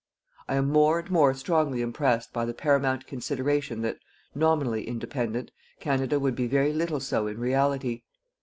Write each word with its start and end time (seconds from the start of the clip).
I 0.49 0.55
am 0.55 0.67
more 0.71 0.97
and 0.97 1.11
more 1.11 1.31
strongly 1.35 1.83
impressed 1.83 2.33
by 2.33 2.43
the 2.45 2.55
paramount 2.55 3.05
consideration 3.05 3.83
that, 3.83 3.99
nominally 4.33 4.87
independent, 4.87 5.51
Canada 5.79 6.19
would 6.19 6.35
be 6.35 6.47
very 6.47 6.73
little 6.73 6.99
so 6.99 7.27
in 7.27 7.37
reality. 7.39 8.01